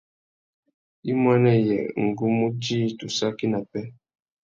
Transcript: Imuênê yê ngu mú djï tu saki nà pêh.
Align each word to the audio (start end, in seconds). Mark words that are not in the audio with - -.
Imuênê 1.11 1.55
yê 1.67 1.79
ngu 2.05 2.25
mú 2.37 2.47
djï 2.61 2.81
tu 2.97 3.05
saki 3.17 3.45
nà 3.53 3.59
pêh. 3.71 3.89